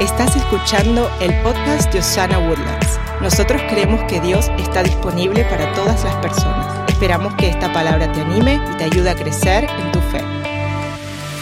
[0.00, 3.00] Estás escuchando el podcast de Osana Woodlands.
[3.20, 6.88] Nosotros creemos que Dios está disponible para todas las personas.
[6.88, 10.20] Esperamos que esta palabra te anime y te ayude a crecer en tu fe.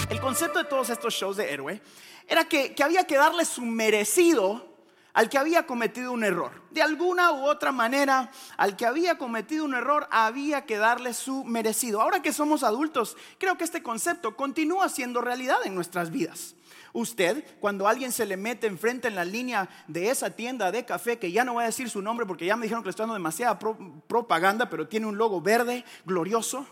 [0.08, 1.82] El concepto de todos estos shows de héroe
[2.26, 4.66] era que, que había que darle su merecido
[5.12, 6.52] al que había cometido un error.
[6.70, 11.44] De alguna u otra manera, al que había cometido un error había que darle su
[11.44, 12.00] merecido.
[12.00, 16.54] Ahora que somos adultos, creo que este concepto continúa siendo realidad en nuestras vidas.
[16.97, 21.19] Usted, cuando alguien se le mete enfrente en la línea de esa tienda de café,
[21.19, 23.03] que ya no voy a decir su nombre porque ya me dijeron que le estoy
[23.03, 26.67] dando demasiada propaganda, pero tiene un logo verde, glorioso.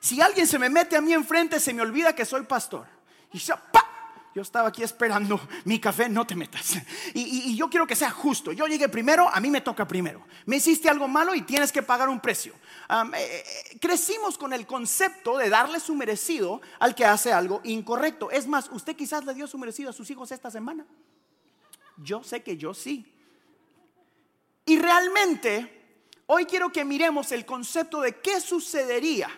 [0.00, 2.86] Si alguien se me mete a mí enfrente, se me olvida que soy pastor.
[3.32, 3.86] Y ya, ¡pa!
[4.34, 6.76] Yo estaba aquí esperando mi café, no te metas.
[7.14, 8.52] Y, yo quiero que sea justo.
[8.52, 10.24] Yo llegué primero, a mí me toca primero.
[10.46, 12.54] Me hiciste algo malo y tienes que pagar un precio.
[13.14, 18.30] Eh, crecimos con el concepto de darle su merecido al que hace algo incorrecto.
[18.30, 20.86] Es más, usted quizás le dio su merecido a sus hijos esta semana.
[21.96, 23.12] Yo sé que yo sí.
[24.66, 29.30] Y realmente, hoy quiero que miremos el concepto de qué sucedería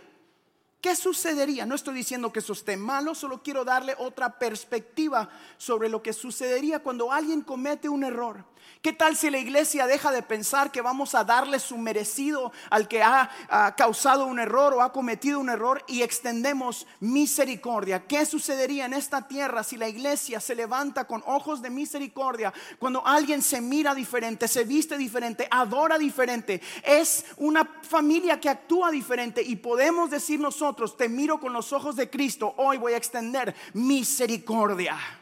[0.80, 1.66] ¿Qué sucedería?
[1.66, 5.28] No estoy diciendo que eso esté malo, solo quiero darle otra perspectiva
[5.58, 8.44] sobre lo que sucedería cuando alguien comete un error.
[8.82, 12.88] ¿Qué tal si la iglesia deja de pensar que vamos a darle su merecido al
[12.88, 13.28] que ha,
[13.76, 18.06] causado un error o ha cometido un error y extendemos misericordia?
[18.06, 23.06] ¿Qué sucedería en esta tierra si la iglesia se levanta con ojos de misericordia cuando
[23.06, 26.62] alguien se mira diferente, se viste diferente, adora diferente?
[26.82, 31.96] Es una familia que actúa diferente y podemos decir nosotros, te miro con los ojos
[31.96, 35.19] de Cristo, hoy voy a extender misericordia.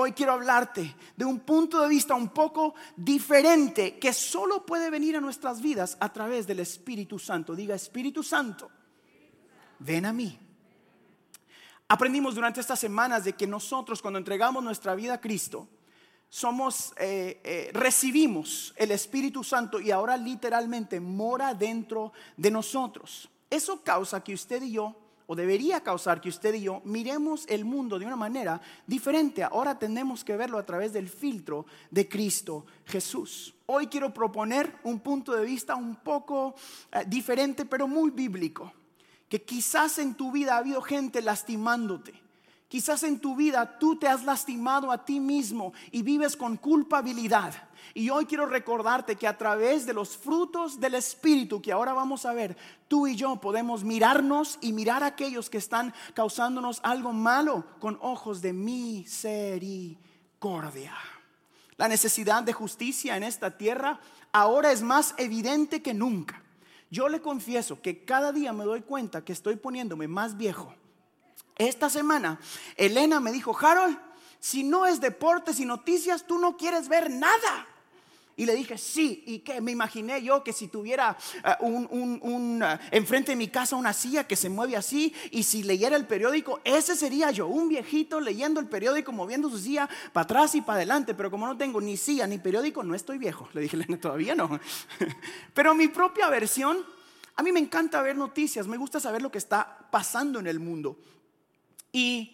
[0.00, 5.16] Hoy quiero hablarte de un punto de vista un poco diferente que solo puede venir
[5.16, 7.56] a nuestras vidas a través del Espíritu Santo.
[7.56, 8.70] Diga, Espíritu Santo,
[9.80, 10.38] ven a mí.
[11.88, 15.66] Aprendimos durante estas semanas de que nosotros cuando entregamos nuestra vida a Cristo,
[16.28, 23.28] somos, eh, eh, recibimos el Espíritu Santo y ahora literalmente mora dentro de nosotros.
[23.50, 27.66] Eso causa que usted y yo o debería causar que usted y yo miremos el
[27.66, 29.44] mundo de una manera diferente.
[29.44, 33.54] Ahora tenemos que verlo a través del filtro de Cristo Jesús.
[33.66, 36.54] Hoy quiero proponer un punto de vista un poco
[36.90, 38.72] eh, diferente, pero muy bíblico.
[39.28, 42.27] Que quizás en tu vida ha habido gente lastimándote.
[42.68, 47.54] Quizás en tu vida tú te has lastimado a ti mismo y vives con culpabilidad.
[47.94, 52.26] Y hoy quiero recordarte que a través de los frutos del Espíritu que ahora vamos
[52.26, 57.14] a ver, tú y yo podemos mirarnos y mirar a aquellos que están causándonos algo
[57.14, 60.92] malo con ojos de misericordia.
[61.78, 63.98] La necesidad de justicia en esta tierra
[64.30, 66.42] ahora es más evidente que nunca.
[66.90, 70.74] Yo le confieso que cada día me doy cuenta que estoy poniéndome más viejo.
[71.58, 72.38] Esta semana,
[72.76, 73.98] Elena me dijo, Harold,
[74.40, 77.66] si no es deportes y noticias, tú no quieres ver nada.
[78.38, 82.78] Y le dije, sí, y que me imaginé yo que si tuviera eh, un, eh,
[82.92, 86.60] enfrente de mi casa una silla que se mueve así, y si leyera el periódico,
[86.62, 90.76] ese sería yo, un viejito leyendo el periódico, moviendo su silla para atrás y para
[90.76, 93.48] adelante, pero como no tengo ni silla ni periódico, no estoy viejo.
[93.54, 94.60] Le dije, todavía no.
[95.52, 96.78] Pero mi propia versión,
[97.34, 100.60] a mí me encanta ver noticias, me gusta saber lo que está pasando en el
[100.60, 100.96] mundo.
[101.98, 102.30] Y,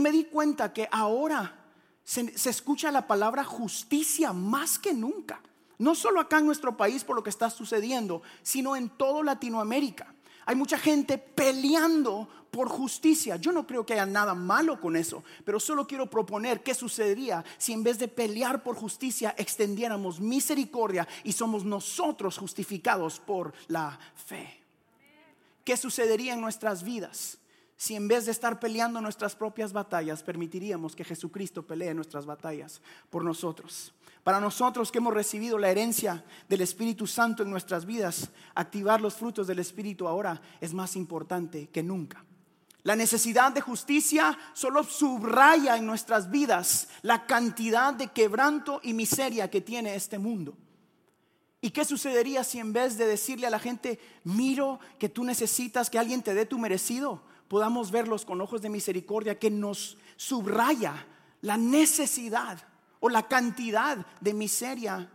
[0.00, 1.66] me di cuenta que ahora
[2.04, 5.40] se, se, escucha la palabra justicia más que nunca.
[5.78, 10.14] No solo acá en nuestro país por lo que está sucediendo, sino en toda Latinoamérica.
[10.46, 13.34] Hay mucha gente peleando por justicia.
[13.34, 17.44] Yo no creo que haya nada malo con eso, pero solo quiero proponer qué sucedería
[17.58, 23.98] si en vez de pelear por justicia extendiéramos misericordia y somos nosotros justificados por la
[24.14, 24.60] fe.
[25.64, 27.39] ¿Qué sucedería en nuestras vidas
[27.80, 32.82] si en vez de estar peleando nuestras propias batallas, permitiríamos que Jesucristo pelee nuestras batallas
[33.08, 33.94] por nosotros.
[34.22, 39.14] Para nosotros que hemos recibido la herencia del Espíritu Santo en nuestras vidas, activar los
[39.14, 42.22] frutos del Espíritu ahora es más importante que nunca.
[42.82, 49.48] La necesidad de justicia solo subraya en nuestras vidas la cantidad de quebranto y miseria
[49.48, 50.54] que tiene este mundo.
[51.62, 55.88] ¿Y qué sucedería si en vez de decirle a la gente, miro que tú necesitas
[55.88, 61.04] que alguien te dé tu merecido, podamos verlos con ojos de misericordia que nos subraya
[61.40, 62.62] la necesidad
[63.00, 65.10] o la cantidad de miseria,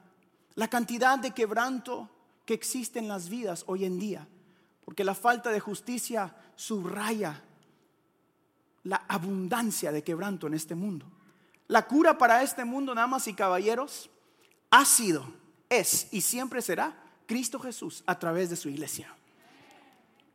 [0.55, 2.09] la cantidad de quebranto
[2.45, 4.27] que existe en las vidas hoy en día.
[4.83, 7.41] Porque la falta de justicia subraya
[8.83, 11.05] la abundancia de quebranto en este mundo.
[11.69, 14.09] La cura para este mundo, damas y caballeros,
[14.71, 15.25] ha sido,
[15.69, 19.15] es y siempre será Cristo Jesús a través de su iglesia.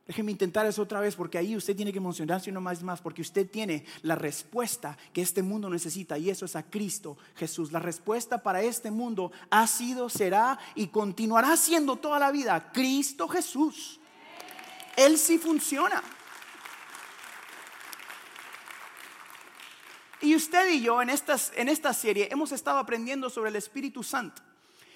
[0.07, 3.21] Déjeme intentar eso otra vez porque ahí usted tiene que emocionarse uno más más porque
[3.21, 7.71] usted tiene la respuesta que este mundo necesita y eso es a Cristo Jesús.
[7.71, 13.27] La respuesta para este mundo ha sido, será y continuará siendo toda la vida Cristo
[13.27, 13.99] Jesús.
[14.97, 16.03] Él sí funciona.
[20.21, 24.03] Y usted y yo en, estas, en esta serie hemos estado aprendiendo sobre el Espíritu
[24.03, 24.41] Santo.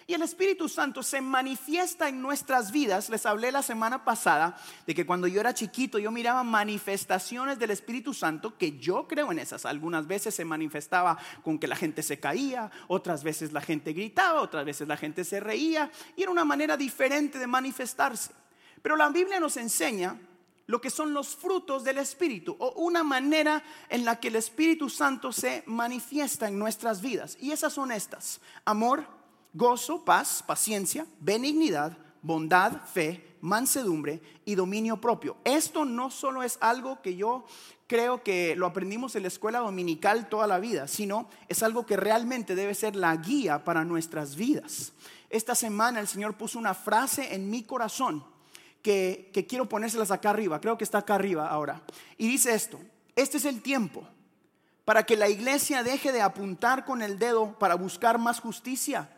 [0.08, 3.10] Y el Espíritu Santo se manifiesta en nuestras vidas.
[3.10, 4.56] Les hablé la semana pasada
[4.86, 9.32] de que cuando yo era chiquito yo miraba manifestaciones del Espíritu Santo, que yo creo
[9.32, 9.66] en esas.
[9.66, 14.42] Algunas veces se manifestaba con que la gente se caía, otras veces la gente gritaba,
[14.42, 15.92] otras veces la gente se reía.
[16.16, 18.32] Y era una manera diferente de manifestarse.
[18.84, 20.20] Pero la Biblia nos enseña
[20.68, 24.88] lo que son los frutos del Espíritu o una manera en la que el Espíritu
[24.88, 27.40] Santo se manifiesta en nuestras vidas.
[27.42, 28.40] Y esas son estas.
[28.66, 29.25] Amor,
[29.56, 35.38] gozo, paz, paciencia, benignidad, bondad, fe, mansedumbre y dominio propio.
[35.46, 37.46] Esto no solo es algo que yo
[37.88, 41.96] creo que lo aprendimos en la escuela dominical toda la vida, sino es algo que
[41.96, 44.92] realmente debe ser la guía para nuestras vidas.
[45.30, 48.26] Esta semana el Señor puso una frase en mi corazón
[48.82, 51.82] que, que quiero ponérselas acá arriba, creo que está acá arriba ahora.
[52.18, 52.80] Y dice esto,
[53.16, 54.06] este es el tiempo
[54.84, 59.10] para que la iglesia deje de apuntar con el dedo para buscar más justicia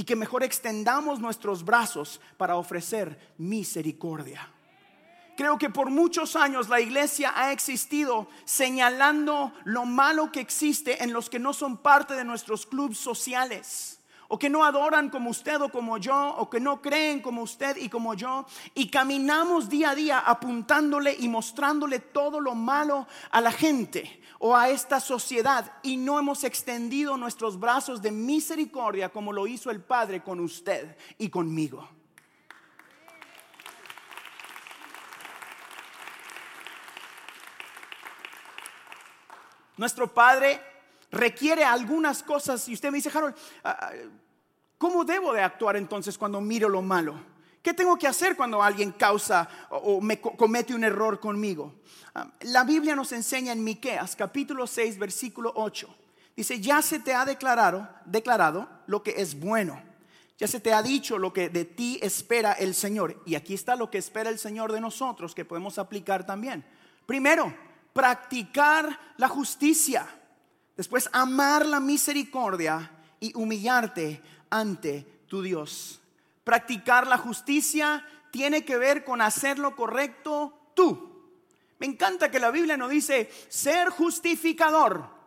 [0.00, 4.50] y que mejor extendamos nuestros brazos para ofrecer misericordia.
[5.36, 11.12] Creo que por muchos años la iglesia ha existido señalando lo malo que existe en
[11.12, 15.60] los que no son parte de nuestros clubes sociales o que no adoran como usted
[15.60, 19.90] o como yo, o que no creen como usted y como yo, y caminamos día
[19.90, 25.70] a día apuntándole y mostrándole todo lo malo a la gente o a esta sociedad,
[25.82, 30.96] y no hemos extendido nuestros brazos de misericordia como lo hizo el Padre con usted
[31.18, 31.86] y conmigo.
[39.76, 40.60] Nuestro Padre
[41.10, 42.66] requiere algunas cosas.
[42.68, 43.34] Y usted me dice, Harold,
[43.64, 43.92] ah, ah,
[44.78, 47.29] ¿cómo debo de actuar entonces cuando miro lo malo?
[47.62, 51.74] ¿Qué tengo que hacer cuando alguien causa o me comete un error conmigo?
[52.14, 55.94] Ah, la Biblia nos enseña en Miqueas capítulo 6 versículo 8.
[56.34, 59.82] Dice, "Ya se te ha declarado, declarado lo que es bueno.
[60.38, 63.76] Ya se te ha dicho lo que de ti espera el Señor." Y aquí está
[63.76, 66.64] lo que espera el Señor de nosotros que podemos aplicar también.
[67.04, 67.54] Primero,
[67.92, 70.06] practicar la justicia.
[70.78, 72.90] Después, amar la misericordia
[73.20, 75.99] y humillarte ante tu Dios.
[76.44, 81.08] Practicar la justicia tiene que ver con hacer lo correcto tú.
[81.78, 85.18] Me encanta que la Biblia nos dice ser justificador.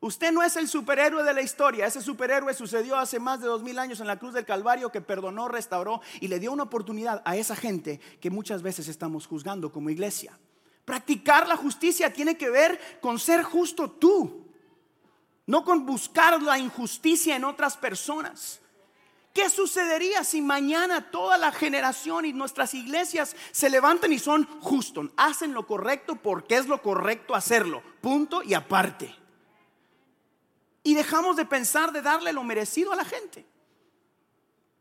[0.00, 1.86] Usted no es el superhéroe de la historia.
[1.86, 5.00] Ese superhéroe sucedió hace más de dos mil años en la cruz del Calvario que
[5.00, 9.72] perdonó, restauró y le dio una oportunidad a esa gente que muchas veces estamos juzgando
[9.72, 10.38] como iglesia.
[10.84, 14.46] Practicar la justicia tiene que ver con ser justo tú
[15.46, 18.60] no con buscar la injusticia en otras personas.
[19.36, 25.10] ¿Qué sucedería si mañana toda la generación y nuestras iglesias se levantan y son justos?
[25.14, 27.82] Hacen lo correcto porque es lo correcto hacerlo.
[28.00, 29.14] Punto y aparte.
[30.82, 33.44] Y dejamos de pensar de darle lo merecido a la gente.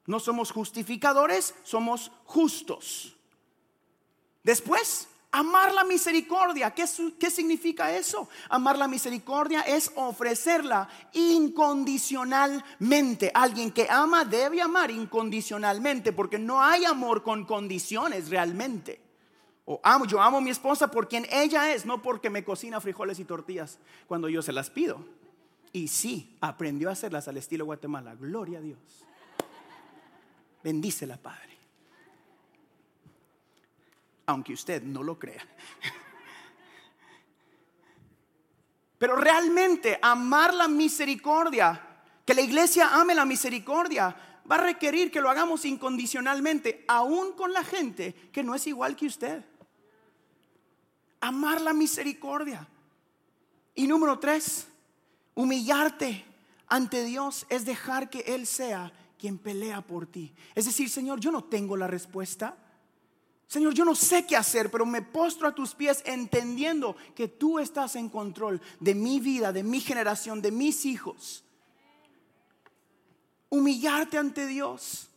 [0.06, 3.13] No somos justificadores, somos justos.
[4.42, 6.86] Después, Amar la misericordia, ¿qué,
[7.20, 8.30] ¿qué, significa eso?
[8.48, 13.32] Amar la misericordia es ofrecerla incondicionalmente.
[13.34, 19.01] Alguien que ama debe amar incondicionalmente porque no hay amor con condiciones realmente.
[19.65, 22.80] O amo, yo amo a mi esposa por quien ella es, no porque me cocina
[22.80, 23.77] frijoles y tortillas
[24.08, 25.04] cuando yo se las pido.
[25.74, 28.15] Y sí, aprendió a hacerlas al estilo Guatemala.
[28.15, 28.80] Gloria a Dios.
[30.63, 31.54] Bendícela, Padre
[34.25, 35.46] aunque usted no lo crea.
[38.98, 41.82] Pero realmente amar la misericordia,
[42.25, 44.15] que la iglesia ame la misericordia,
[44.50, 48.96] va a requerir que lo hagamos incondicionalmente, aún con la gente que no es igual
[48.96, 49.44] que usted.
[51.20, 52.67] Amar la misericordia.
[53.74, 54.67] Y número tres,
[55.34, 56.24] humillarte
[56.67, 60.34] ante Dios es dejar que Él sea quien pelea por ti.
[60.55, 62.58] Es decir, Señor, yo no tengo la respuesta.
[63.48, 67.60] Señor, yo no sé qué hacer, pero me postro a tus pies entendiendo que tú
[67.60, 71.44] estás en control de mi vida, de mi generación, de mis hijos.
[73.50, 75.10] Humillarte ante Dios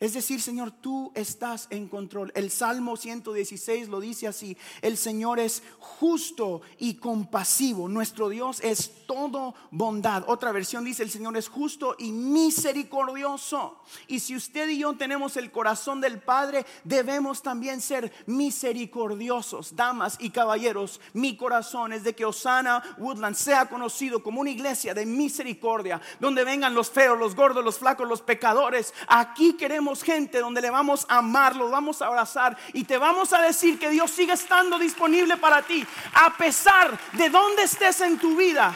[0.00, 2.32] Es decir, Señor, tú estás en control.
[2.34, 4.56] El Salmo 116 lo dice así.
[4.82, 7.88] El Señor es justo y compasivo.
[7.88, 10.24] Nuestro Dios es todo bondad.
[10.26, 13.80] Otra versión dice, el Señor es justo y misericordioso.
[14.08, 19.76] Y si usted y yo tenemos el corazón del Padre, debemos también ser misericordiosos.
[19.76, 24.92] Damas y caballeros, mi corazón es de que Osana Woodland sea conocido como una iglesia
[24.92, 28.92] de misericordia, donde vengan los feos, los gordos, los flacos, los pecadores.
[29.06, 33.32] Aquí queremos gente donde le vamos a amar, lo vamos a abrazar y te vamos
[33.32, 38.18] a decir que Dios sigue estando disponible para ti, a pesar de donde estés en
[38.18, 38.74] tu vida.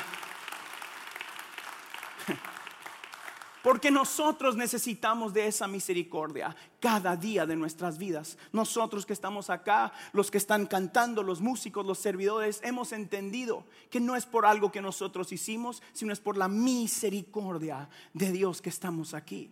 [3.62, 8.38] Porque nosotros necesitamos de esa misericordia cada día de nuestras vidas.
[8.52, 14.00] Nosotros que estamos acá, los que están cantando, los músicos, los servidores, hemos entendido que
[14.00, 18.70] no es por algo que nosotros hicimos, sino es por la misericordia de Dios que
[18.70, 19.50] estamos aquí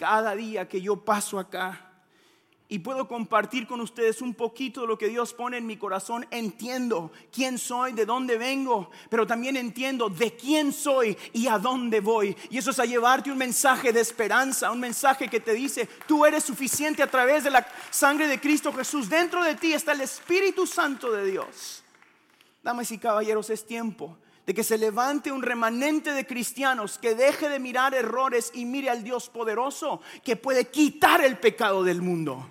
[0.00, 1.78] cada día que yo paso acá
[2.70, 6.26] y puedo compartir con ustedes un poquito de lo que Dios pone en mi corazón,
[6.30, 12.00] entiendo quién soy, de dónde vengo, pero también entiendo de quién soy y a dónde
[12.00, 12.34] voy.
[12.48, 16.24] Y eso es a llevarte un mensaje de esperanza, un mensaje que te dice, tú
[16.24, 19.10] eres suficiente a través de la sangre de Cristo Jesús.
[19.10, 21.84] Dentro de ti está el Espíritu Santo de Dios.
[22.62, 24.16] Damas y caballeros, es tiempo
[24.46, 28.90] de que se levante un remanente de cristianos que deje de mirar errores y mire
[28.90, 32.46] al Dios poderoso que puede quitar el pecado del mundo.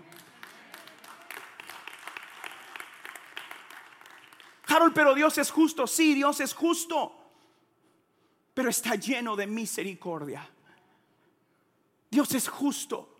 [4.67, 5.87] Harold, pero Dios es justo.
[5.87, 7.15] Sí, Dios es justo.
[8.53, 10.47] Pero está lleno de misericordia.
[12.11, 13.17] Dios es justo.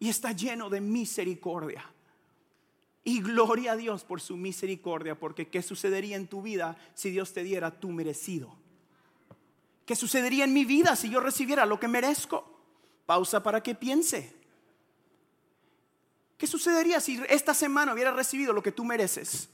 [0.00, 1.84] Y está lleno de misericordia.
[3.02, 7.32] Y gloria a Dios por su misericordia, porque ¿qué sucedería en tu vida si Dios
[7.32, 8.54] te diera tu merecido?
[9.86, 12.60] ¿Qué sucedería en mi vida si yo recibiera lo que merezco?
[13.06, 14.36] Pausa para que piense.
[16.36, 19.48] ¿Qué sucedería si esta semana hubiera recibido lo que tú mereces?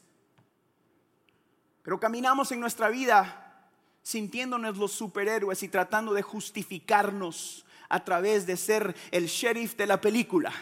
[1.83, 3.71] Pero caminamos en nuestra vida
[4.03, 10.01] sintiéndonos los superhéroes y tratando de justificarnos a través de ser el sheriff de la
[10.01, 10.53] película.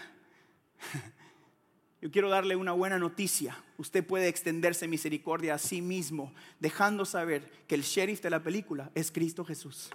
[2.04, 3.56] Yo quiero darle una buena noticia.
[3.78, 8.90] Usted puede extenderse misericordia a sí mismo, dejando saber que el sheriff de la película
[8.94, 9.88] es Cristo Jesús.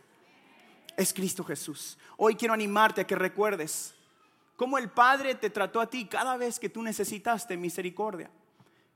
[0.98, 2.00] Es Cristo Jesús.
[2.18, 3.94] Hoy quiero animarte a que recuerdes
[4.56, 8.32] cómo el Padre te trató a ti cada vez que tú necesitaste misericordia.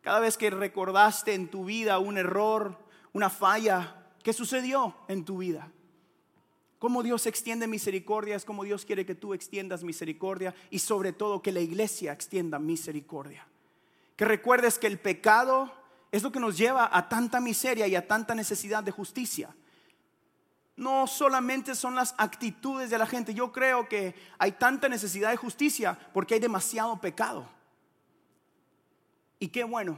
[0.01, 2.79] Cada vez que recordaste en tu vida un error,
[3.11, 5.71] una falla, ¿qué sucedió en tu vida?
[6.83, 11.41] Cómo Dios extiende misericordia es como Dios quiere que tú extiendas misericordia y sobre todo
[11.41, 13.47] que la iglesia extienda misericordia.
[14.17, 15.71] Que recuerdes que el pecado
[16.11, 19.55] es lo que nos lleva a tanta miseria y a tanta necesidad de justicia.
[20.75, 25.37] No solamente son las actitudes de la gente, yo creo que hay tanta necesidad de
[25.37, 27.47] justicia porque hay demasiado pecado.
[29.39, 29.97] Y qué bueno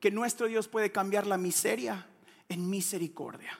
[0.00, 2.08] que nuestro Dios puede cambiar la miseria
[2.48, 3.56] en misericordia.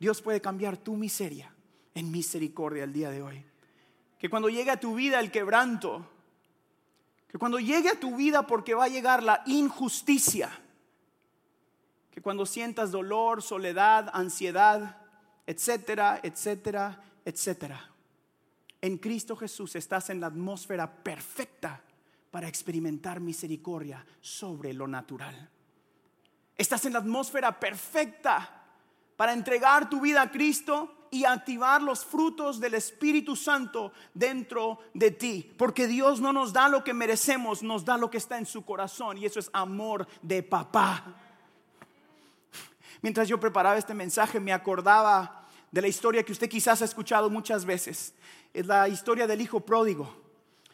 [0.00, 1.54] Dios puede cambiar tu miseria
[1.94, 3.44] en misericordia el día de hoy.
[4.18, 6.10] Que cuando llegue a tu vida el quebranto,
[7.28, 10.50] que cuando llegue a tu vida porque va a llegar la injusticia,
[12.10, 14.96] que cuando sientas dolor, soledad, ansiedad,
[15.46, 17.90] etcétera, etcétera, etcétera,
[18.80, 21.82] en Cristo Jesús estás en la atmósfera perfecta
[22.30, 25.50] para experimentar misericordia sobre lo natural.
[26.56, 28.59] Estás en la atmósfera perfecta
[29.20, 35.10] para entregar tu vida a Cristo y activar los frutos del Espíritu Santo dentro de
[35.10, 35.52] ti.
[35.58, 38.64] Porque Dios no nos da lo que merecemos, nos da lo que está en su
[38.64, 41.04] corazón y eso es amor de papá.
[43.02, 47.28] Mientras yo preparaba este mensaje me acordaba de la historia que usted quizás ha escuchado
[47.28, 48.14] muchas veces.
[48.54, 50.16] Es la historia del hijo pródigo.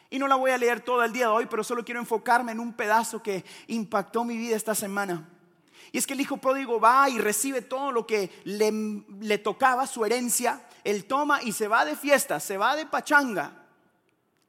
[0.09, 2.53] Y no la voy a leer todo el día de hoy, pero solo quiero enfocarme
[2.53, 5.27] en un pedazo que impactó mi vida esta semana.
[5.91, 10.03] Y es que el hijo pródigo va y recibe todo lo que le, tocaba, su
[10.05, 10.61] herencia.
[10.83, 13.65] Él toma y se va de fiesta, se va de pachanga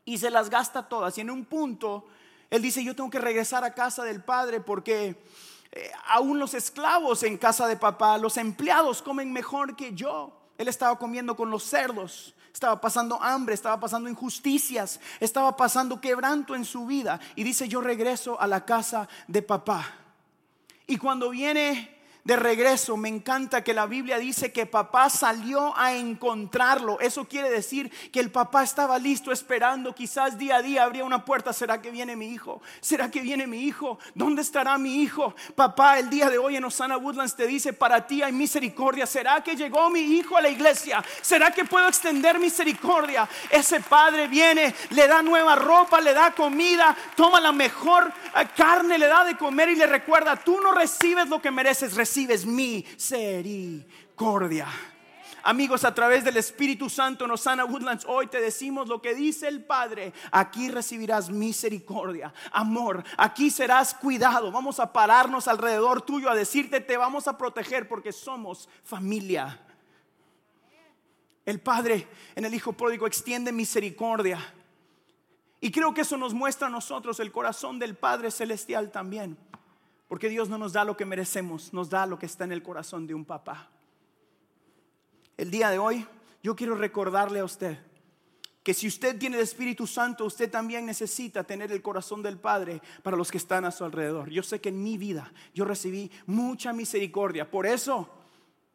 [0.04, 1.16] y se las gasta todas.
[1.18, 2.06] Y en un punto,
[2.50, 5.22] él dice, yo tengo que regresar a casa del padre porque
[5.72, 10.32] eh, aún los esclavos en casa de papá, los empleados comen mejor que yo.
[10.56, 16.56] Él estaba comiendo con los cerdos, estaba pasando hambre, estaba pasando injusticias, estaba pasando quebranto
[16.56, 17.20] en su vida.
[17.36, 20.07] Y dice, yo regreso a la casa de papá.
[20.90, 21.97] Y cuando viene
[22.28, 22.98] de regreso.
[22.98, 27.00] Me encanta que la Biblia dice que papá salió a encontrarlo.
[27.00, 29.94] Eso quiere decir que el papá estaba listo esperando.
[29.94, 31.54] Quizás día a día abría una puerta.
[31.54, 32.60] ¿Será que viene mi hijo?
[32.82, 33.98] ¿Será que viene mi hijo?
[34.14, 35.34] ¿Dónde estará mi hijo?
[35.54, 39.06] Papá, el día de hoy en Osana Woodlands te dice, para ti hay misericordia.
[39.06, 41.02] ¿Será que llegó mi hijo a la iglesia?
[41.22, 43.26] ¿Será que puedo extender misericordia?
[43.48, 48.98] Ese padre viene, le da nueva ropa, le da comida, toma la mejor eh, carne,
[48.98, 54.66] le da de comer y le recuerda, tú no recibes lo que mereces, recibes misericordia.
[55.44, 59.46] Amigos, a través del Espíritu Santo en Osana Woodlands, hoy te decimos lo que dice
[59.46, 60.12] el Padre.
[60.32, 63.04] Aquí recibirás misericordia, amor.
[63.16, 64.50] Aquí serás cuidado.
[64.50, 69.60] Vamos a pararnos alrededor tuyo a decirte, te vamos a proteger porque somos familia.
[71.46, 74.40] El Padre en el Hijo Pródigo extiende misericordia.
[75.60, 79.38] Y creo que eso nos muestra a nosotros el corazón del Padre Celestial también.
[80.08, 82.62] Porque Dios no nos da lo que merecemos, nos da lo que está en el
[82.62, 83.70] corazón de un papá.
[85.36, 86.06] El día de hoy
[86.42, 87.78] yo quiero recordarle a usted
[88.62, 92.82] que si usted tiene el Espíritu Santo, usted también necesita tener el corazón del Padre
[93.02, 94.28] para los que están a su alrededor.
[94.30, 97.50] Yo sé que en mi vida yo recibí mucha misericordia.
[97.50, 98.10] Por eso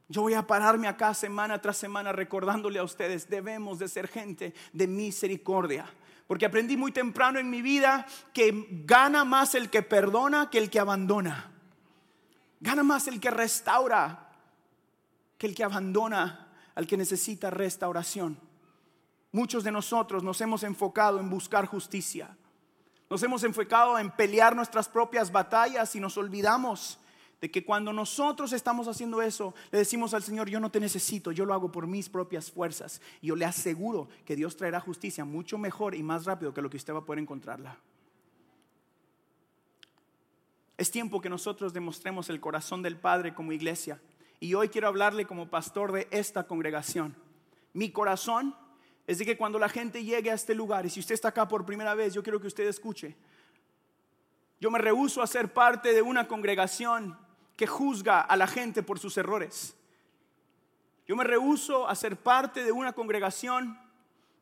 [0.09, 4.53] yo voy a pararme acá semana tras semana recordándole a ustedes, debemos de ser gente
[4.71, 5.85] de misericordia.
[6.27, 10.69] Porque aprendí muy temprano en mi vida que gana más el que perdona que el
[10.69, 11.51] que abandona.
[12.59, 14.29] Gana más el que restaura
[15.37, 18.39] que el que abandona al que necesita restauración.
[19.31, 22.35] Muchos de nosotros nos hemos enfocado en buscar justicia.
[23.09, 26.99] Nos hemos enfocado en pelear nuestras propias batallas y nos olvidamos
[27.43, 31.33] de que cuando nosotros estamos haciendo eso, le decimos al Señor, yo no te necesito,
[31.33, 33.01] yo lo hago por mis propias fuerzas.
[33.21, 36.69] Y yo le aseguro que Dios traerá justicia mucho mejor y más rápido que lo
[36.69, 37.77] que usted va a poder encontrarla.
[40.77, 43.99] Es tiempo que nosotros demostremos el corazón del Padre como iglesia.
[44.39, 47.13] Y hoy quiero hablarle como pastor de esta congregación.
[47.73, 48.55] Mi corazón
[49.05, 51.45] es de que cuando la gente llegue a este lugar, y si usted está acá
[51.45, 53.17] por primera vez, yo quiero que usted escuche.
[54.61, 57.21] Yo me rehuso a ser parte de una congregación
[57.55, 59.75] que juzga a la gente por sus errores.
[61.07, 63.77] Yo me rehuso a ser parte de una congregación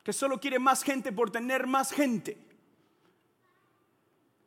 [0.03, 2.37] que solo quiere más gente por tener más gente.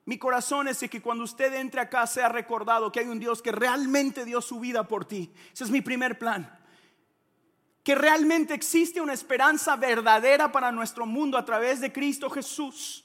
[0.07, 3.53] Mi corazón es que cuando usted entre acá sea recordado que hay un Dios que
[3.53, 5.33] realmente dio su vida por ti.
[5.53, 6.59] Ese es mi primer plan.
[7.83, 13.04] Que realmente existe una esperanza verdadera para nuestro mundo a través de Cristo Jesús.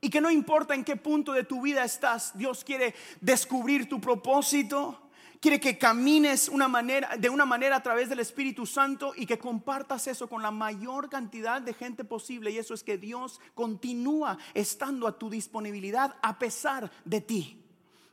[0.00, 4.00] Y que no importa en qué punto de tu vida estás, Dios quiere descubrir tu
[4.00, 5.08] propósito,
[5.40, 9.38] quiere que camines una manera, de una manera a través del Espíritu Santo y que
[9.38, 12.50] compartas eso con la mayor cantidad de gente posible.
[12.50, 17.64] Y eso es que Dios continúa estando a tu disponibilidad a pesar de ti.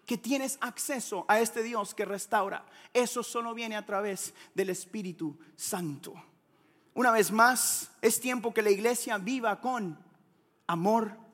[0.05, 2.65] Que tienes acceso a este Dios que restaura.
[2.93, 6.13] Eso solo viene a través del Espíritu Santo.
[6.93, 9.99] Una vez más, es tiempo que la iglesia viva con
[10.67, 11.24] amor,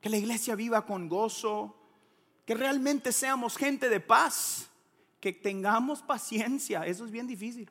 [0.00, 1.76] que la iglesia viva con gozo,
[2.44, 4.68] que realmente seamos gente de paz,
[5.20, 7.70] que tengamos paciencia, eso es bien difícil.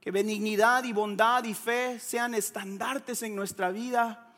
[0.00, 4.28] Que benignidad y bondad y fe sean estandartes en nuestra vida,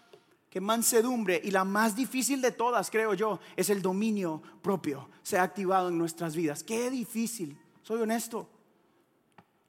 [0.51, 5.43] que mansedumbre y la más difícil de todas, creo yo, es el dominio propio, sea
[5.43, 6.63] activado en nuestras vidas.
[6.63, 8.49] Qué difícil, soy honesto.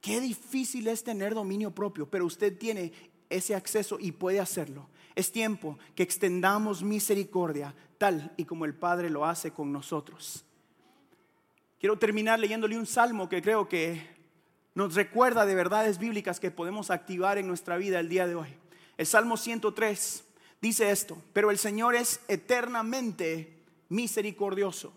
[0.00, 2.92] Qué difícil es tener dominio propio, pero usted tiene
[3.28, 4.88] ese acceso y puede hacerlo.
[5.16, 10.44] Es tiempo que extendamos misericordia tal y como el Padre lo hace con nosotros.
[11.80, 14.14] Quiero terminar leyéndole un salmo que creo que
[14.74, 18.54] nos recuerda de verdades bíblicas que podemos activar en nuestra vida el día de hoy.
[18.98, 20.24] El Salmo 103
[20.60, 24.92] dice esto, pero el Señor es eternamente misericordioso.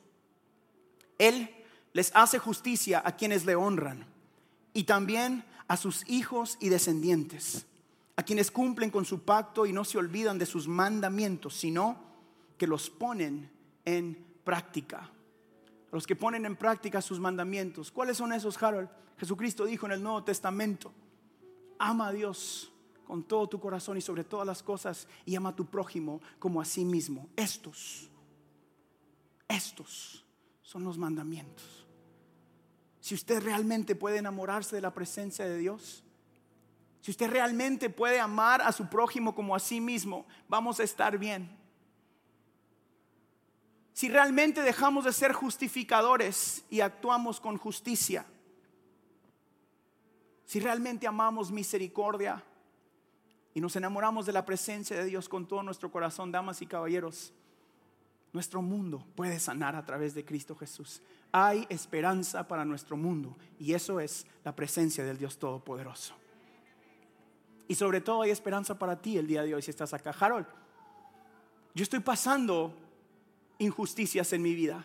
[1.17, 1.49] Él
[1.93, 4.05] les hace justicia a quienes le honran
[4.73, 7.65] y también a sus hijos y descendientes
[8.19, 11.95] a quienes cumplen con su pacto y no se olvidan de sus mandamientos, sino
[12.58, 13.49] que los ponen
[13.86, 15.10] en práctica.
[15.93, 17.91] Los que ponen en práctica sus mandamientos.
[17.91, 18.89] ¿Cuáles son esos, Harold?
[19.17, 20.91] Jesucristo dijo en el Nuevo Testamento,
[21.77, 22.73] ama a Dios
[23.05, 26.60] con todo tu corazón y sobre todas las cosas y ama a tu prójimo como
[26.60, 27.29] a sí mismo.
[27.38, 28.10] Estos,
[29.47, 30.25] estos
[30.62, 31.88] son los mandamientos.
[32.99, 36.03] Si usted realmente puede enamorarse de la presencia de Dios,
[37.01, 41.17] si usted realmente puede amar a su prójimo como a sí mismo, vamos a estar
[41.17, 41.57] bien.
[43.93, 48.25] Si realmente dejamos de ser justificadores y actuamos con justicia,
[50.45, 52.43] si realmente amamos misericordia
[53.53, 57.33] y nos enamoramos de la presencia de Dios con todo nuestro corazón, damas y caballeros,
[58.31, 61.01] Nuestro mundo puede sanar a través de Cristo Jesús.
[61.31, 66.13] Hay esperanza para nuestro mundo y eso es la presencia del Dios Todopoderoso.
[67.69, 70.10] Y sobre todo hay esperanza para ti el día de hoy si estás acá.
[70.19, 70.47] Harold,
[71.75, 72.75] yo estoy pasando
[73.60, 74.84] injusticias en mi vida.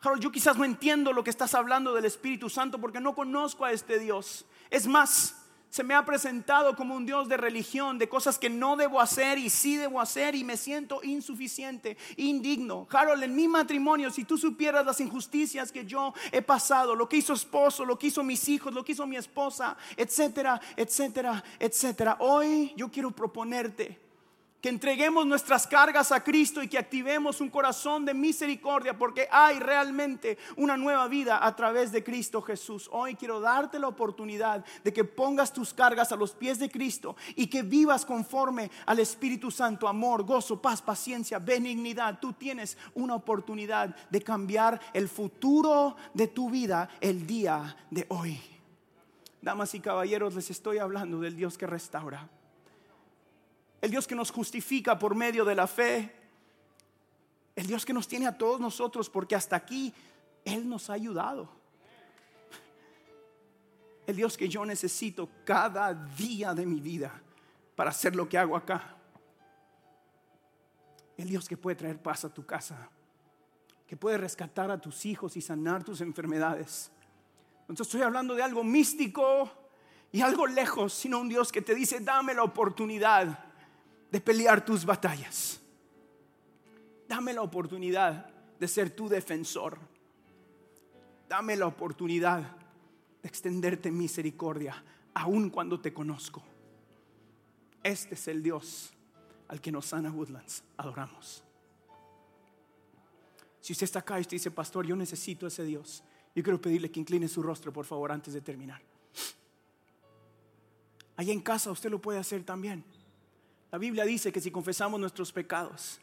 [0.00, 3.64] Harold, yo quizás no entiendo lo que estás hablando del Espíritu Santo porque no conozco
[3.64, 4.46] a este Dios.
[4.68, 5.37] Es más,
[5.70, 9.38] se me ha presentado como un Dios de religión, de cosas que no debo hacer
[9.38, 12.86] y sí debo hacer y me siento insuficiente, indigno.
[12.90, 17.18] Harold, en mi matrimonio, si tú supieras las injusticias que yo he pasado, lo que
[17.18, 22.16] hizo esposo, lo que hizo mis hijos, lo que hizo mi esposa, etcétera, etcétera, etcétera.
[22.20, 24.07] Hoy yo quiero proponerte
[24.60, 29.58] que entreguemos nuestras cargas a Cristo y que activemos un corazón de misericordia porque hay
[29.60, 32.88] realmente una nueva vida a través de Cristo Jesús.
[32.92, 37.16] Hoy quiero darte la oportunidad de que pongas tus cargas a los pies de Cristo
[37.36, 42.18] y que vivas conforme al Espíritu Santo, amor, gozo, paz, paciencia, benignidad.
[42.20, 48.40] Tú tienes una oportunidad de cambiar el futuro de tu vida el día de hoy.
[49.40, 52.28] Damas y caballeros, les estoy hablando del Dios que restaura
[53.80, 56.12] el Dios que nos justifica por medio de la fe,
[57.54, 59.92] el Dios que nos tiene a todos nosotros, porque hasta aquí
[60.44, 61.48] Él nos ha ayudado.
[64.06, 67.20] El Dios que yo necesito cada día de mi vida
[67.76, 68.96] para hacer lo que hago acá.
[71.16, 72.88] El Dios que puede traer paz a tu casa,
[73.86, 76.90] que puede rescatar a tus hijos y sanar tus enfermedades.
[77.62, 79.50] Entonces estoy hablando de algo místico
[80.10, 83.47] y algo lejos, sino un Dios que te dice, dame la oportunidad
[84.10, 85.60] de pelear tus batallas.
[87.08, 89.78] Dame la oportunidad de ser tu defensor.
[91.28, 92.56] Dame la oportunidad
[93.22, 94.82] de extenderte misericordia,
[95.14, 96.42] aun cuando te conozco.
[97.82, 98.90] Este es el Dios
[99.48, 101.42] al que nos sana Woodlands adoramos.
[103.60, 106.02] Si usted está acá y usted dice, pastor, yo necesito ese Dios,
[106.34, 108.80] yo quiero pedirle que incline su rostro, por favor, antes de terminar.
[111.16, 112.84] Allá en casa usted lo puede hacer también.
[113.70, 116.00] La Biblia dice que si confesamos nuestros pecados,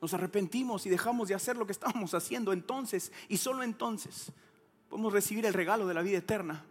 [0.00, 4.32] nos arrepentimos y dejamos de hacer lo que estábamos haciendo, entonces y solo entonces
[4.88, 6.64] podemos recibir el regalo de la vida eterna.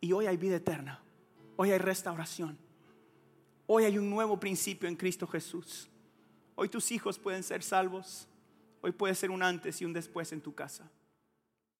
[0.00, 1.00] Y hoy hay vida eterna,
[1.56, 2.56] hoy hay restauración,
[3.66, 5.88] hoy hay un nuevo principio en Cristo Jesús.
[6.54, 8.26] Hoy tus hijos pueden ser salvos,
[8.80, 10.88] hoy puede ser un antes y un después en tu casa.